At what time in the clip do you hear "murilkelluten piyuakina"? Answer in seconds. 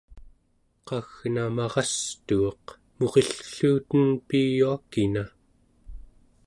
2.97-5.23